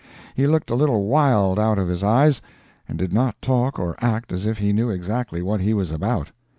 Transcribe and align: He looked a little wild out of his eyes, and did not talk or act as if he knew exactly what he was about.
He 0.33 0.47
looked 0.47 0.71
a 0.71 0.75
little 0.75 1.05
wild 1.05 1.59
out 1.59 1.77
of 1.77 1.87
his 1.87 2.03
eyes, 2.03 2.41
and 2.89 2.97
did 2.97 3.13
not 3.13 3.39
talk 3.39 3.77
or 3.77 3.95
act 3.99 4.31
as 4.31 4.47
if 4.47 4.57
he 4.57 4.73
knew 4.73 4.89
exactly 4.89 5.43
what 5.43 5.61
he 5.61 5.75
was 5.75 5.91
about. 5.91 6.31